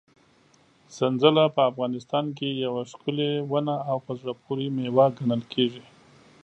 [0.95, 5.83] سنځله په افغانستان کې یوه ښکلې ونه او په زړه پورې مېوه ګڼل کېږي.